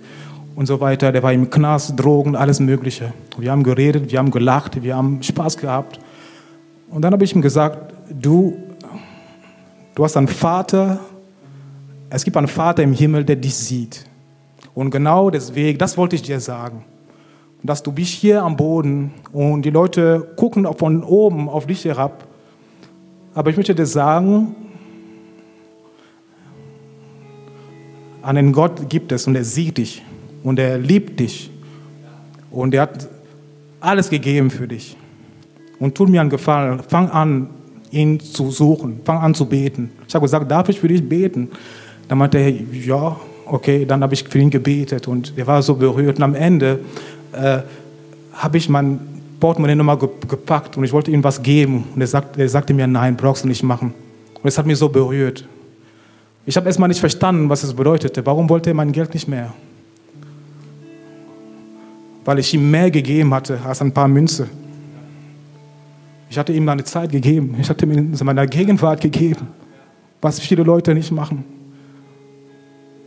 [0.56, 1.12] und so weiter.
[1.12, 3.12] Der war im Knast, Drogen, alles Mögliche.
[3.36, 6.00] Wir haben geredet, wir haben gelacht, wir haben Spaß gehabt.
[6.88, 8.56] Und dann habe ich ihm gesagt, du,
[9.94, 11.00] du hast einen Vater,
[12.10, 14.04] es gibt einen Vater im Himmel, der dich sieht.
[14.74, 16.84] Und genau deswegen, das wollte ich dir sagen
[17.62, 22.26] dass du bist hier am Boden und die Leute gucken von oben auf dich herab.
[23.34, 24.54] Aber ich möchte dir sagen,
[28.22, 30.02] einen Gott gibt es und er sieht dich
[30.42, 31.50] und er liebt dich
[32.50, 33.08] und er hat
[33.80, 34.96] alles gegeben für dich.
[35.78, 37.48] Und tut mir einen Gefallen, fang an,
[37.90, 39.90] ihn zu suchen, fang an zu beten.
[40.06, 41.48] Ich habe gesagt, darf ich für dich beten?
[42.10, 45.76] Dann meinte er, ja, okay, dann habe ich für ihn gebetet und er war so
[45.76, 46.16] berührt.
[46.16, 46.80] Und am Ende
[47.30, 47.60] äh,
[48.32, 48.98] habe ich mein
[49.38, 51.84] Portemonnaie nochmal gepackt und ich wollte ihm was geben.
[51.94, 53.94] Und er, sagt, er sagte mir, nein, brauchst du nicht machen.
[54.42, 55.46] Und es hat mich so berührt.
[56.46, 58.26] Ich habe erstmal nicht verstanden, was es bedeutete.
[58.26, 59.54] Warum wollte er mein Geld nicht mehr?
[62.24, 64.48] Weil ich ihm mehr gegeben hatte als ein paar Münze.
[66.28, 67.54] Ich hatte ihm meine Zeit gegeben.
[67.60, 69.46] Ich hatte ihm meine Gegenwart gegeben,
[70.20, 71.59] was viele Leute nicht machen.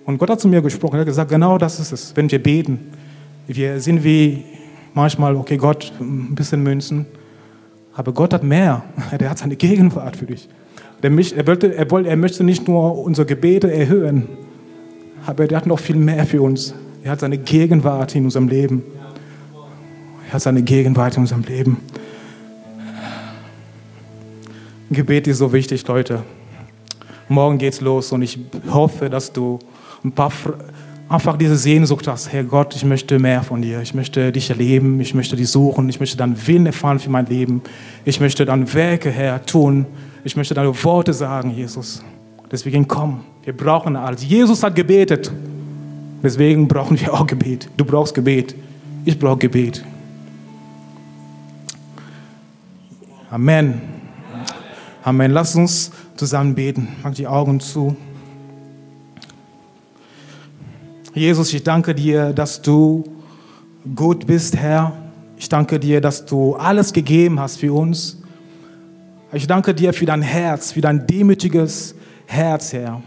[0.05, 0.95] Und Gott hat zu mir gesprochen.
[0.95, 2.91] Er hat gesagt, genau das ist es, wenn wir beten.
[3.47, 4.43] Wir sind wie
[4.93, 7.05] manchmal, okay, Gott, ein bisschen Münzen.
[7.93, 8.83] Aber Gott hat mehr.
[9.11, 10.49] Er hat seine Gegenwart für dich.
[11.01, 14.25] Er, wollte, er, wollte, er möchte nicht nur unsere Gebete erhöhen,
[15.25, 16.73] aber er hat noch viel mehr für uns.
[17.03, 18.83] Er hat seine Gegenwart in unserem Leben.
[20.27, 21.77] Er hat seine Gegenwart in unserem Leben.
[24.89, 26.23] Gebet ist so wichtig, Leute.
[27.27, 29.59] Morgen geht's los und ich hoffe, dass du
[30.03, 30.31] ein paar
[31.09, 33.81] einfach diese Sehnsucht hast, Herr Gott, ich möchte mehr von dir.
[33.81, 37.27] Ich möchte dich erleben, ich möchte dich suchen, ich möchte deinen Willen erfahren für mein
[37.27, 37.61] Leben.
[38.03, 39.85] Ich möchte deine Werke, Herr, tun.
[40.23, 42.03] Ich möchte deine Worte sagen, Jesus.
[42.51, 44.23] Deswegen komm, wir brauchen alles.
[44.23, 45.31] Jesus hat gebetet.
[46.23, 47.69] Deswegen brauchen wir auch Gebet.
[47.75, 48.55] Du brauchst Gebet.
[49.05, 49.83] Ich brauche Gebet.
[53.29, 53.81] Amen.
[55.03, 55.31] Amen.
[55.31, 56.87] Lass uns zusammen beten.
[57.03, 57.97] Mach die Augen zu.
[61.15, 63.03] Jesus, ich danke dir, dass du
[63.95, 64.93] gut bist, Herr.
[65.37, 68.19] Ich danke dir, dass du alles gegeben hast für uns.
[69.31, 71.93] Ich danke dir für dein Herz, für dein demütiges
[72.25, 73.03] Herz, Herr,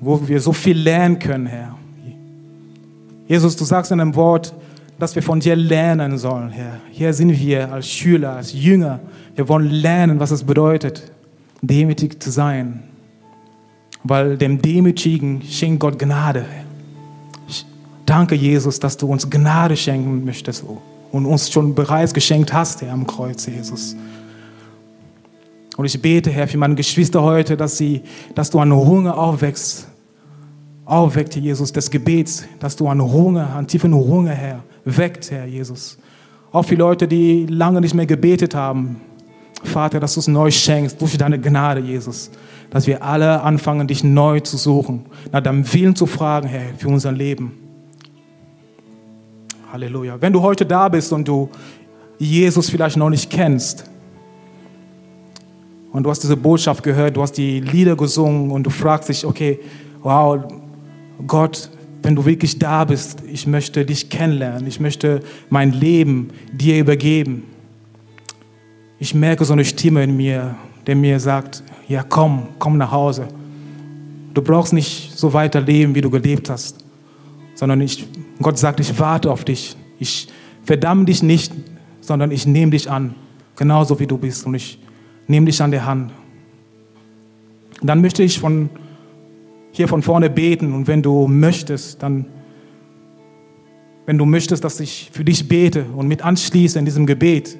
[0.00, 1.76] wo wir so viel lernen können, Herr.
[3.28, 4.52] Jesus, du sagst in einem Wort,
[4.98, 6.80] dass wir von dir lernen sollen, Herr.
[6.90, 8.98] Hier sind wir als Schüler, als Jünger.
[9.36, 11.12] Wir wollen lernen, was es bedeutet,
[11.60, 12.82] demütig zu sein
[14.04, 16.44] weil dem Demütigen schenkt Gott Gnade.
[18.06, 20.64] Danke Jesus, dass du uns Gnade schenken möchtest
[21.12, 23.96] und uns schon bereits geschenkt hast, Herr, am Kreuz, Jesus.
[25.76, 28.02] Und ich bete, Herr, für meine Geschwister heute, dass, sie,
[28.34, 29.88] dass du einen Hunger aufwächst,
[30.84, 35.96] aufweckt, Jesus, des Gebets, dass du einen Hunger, einen tiefen Hunger, Herr, weckt, Herr Jesus.
[36.50, 39.00] Auch für Leute, die lange nicht mehr gebetet haben,
[39.62, 42.30] Vater, dass du es neu schenkst durch deine Gnade, Jesus
[42.72, 46.88] dass wir alle anfangen, dich neu zu suchen, nach deinem Willen zu fragen, Herr, für
[46.88, 47.52] unser Leben.
[49.70, 50.16] Halleluja.
[50.18, 51.50] Wenn du heute da bist und du
[52.18, 53.84] Jesus vielleicht noch nicht kennst
[55.92, 59.26] und du hast diese Botschaft gehört, du hast die Lieder gesungen und du fragst dich,
[59.26, 59.60] okay,
[60.02, 60.40] wow,
[61.26, 61.68] Gott,
[62.02, 67.42] wenn du wirklich da bist, ich möchte dich kennenlernen, ich möchte mein Leben dir übergeben.
[69.02, 70.54] Ich merke so eine Stimme in mir,
[70.86, 73.26] der mir sagt, ja komm, komm nach Hause.
[74.32, 76.84] Du brauchst nicht so weiterleben, wie du gelebt hast,
[77.56, 78.06] sondern ich,
[78.40, 79.74] Gott sagt, ich warte auf dich.
[79.98, 80.28] Ich
[80.62, 81.52] verdamme dich nicht,
[82.00, 83.16] sondern ich nehme dich an,
[83.56, 84.78] genauso wie du bist und ich
[85.26, 86.12] nehme dich an der Hand.
[87.80, 88.70] Und dann möchte ich von
[89.72, 92.26] hier von vorne beten und wenn du möchtest, dann
[94.06, 97.58] wenn du möchtest, dass ich für dich bete und mit anschließe in diesem Gebet,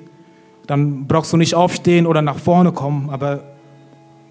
[0.67, 3.41] dann brauchst du nicht aufstehen oder nach vorne kommen, aber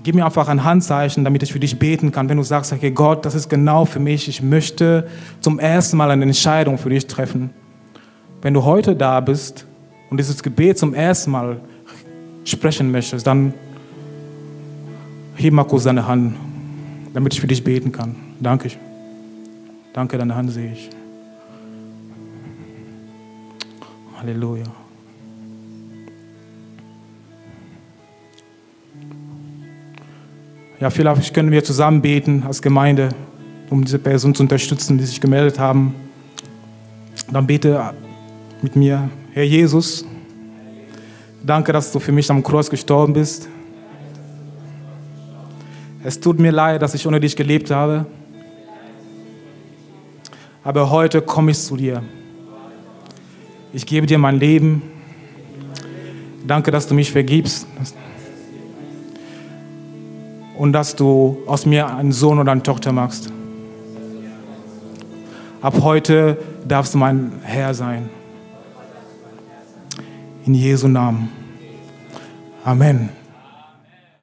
[0.04, 2.30] gib mir einfach ein Handzeichen, damit ich für dich beten kann.
[2.30, 5.08] Wenn du sagst, okay, Gott, das ist genau für mich, ich möchte
[5.40, 7.52] zum ersten Mal eine Entscheidung für dich treffen.
[8.42, 9.68] Wenn du heute da bist
[10.10, 11.62] und dieses Gebet zum ersten Mal
[12.44, 13.54] sprechen möchtest, dann
[15.36, 16.36] heb mal kurz deine Hand,
[17.14, 18.16] damit ich für dich beten kann.
[18.40, 18.72] Danke.
[19.94, 20.90] Danke, deine Hand sehe ich.
[24.18, 24.81] Halleluja.
[30.82, 33.10] Ja, vielleicht können wir zusammen beten als Gemeinde,
[33.70, 35.94] um diese Person zu unterstützen, die sich gemeldet haben.
[37.32, 37.94] Dann bete
[38.64, 40.04] mit mir, Herr Jesus,
[41.44, 43.48] danke, dass du für mich am Kreuz gestorben bist.
[46.04, 48.08] Es tut mir leid, dass ich ohne dich gelebt habe.
[50.64, 52.02] Aber heute komme ich zu dir.
[53.72, 54.82] Ich gebe dir mein Leben.
[56.48, 57.68] Danke, dass du mich vergibst
[60.62, 63.34] und dass du aus mir einen Sohn oder eine Tochter machst.
[65.60, 66.38] Ab heute
[66.68, 68.12] darfst du mein Herr sein.
[70.46, 71.32] In Jesu Namen.
[72.64, 73.10] Amen.